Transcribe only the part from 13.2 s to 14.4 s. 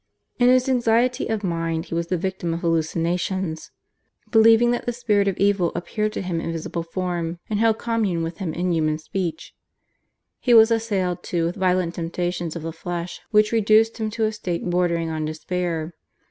which reduced him to a